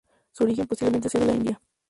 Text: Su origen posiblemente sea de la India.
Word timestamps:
Su 0.31 0.45
origen 0.45 0.65
posiblemente 0.65 1.09
sea 1.09 1.21
de 1.21 1.27
la 1.27 1.35
India. 1.35 1.61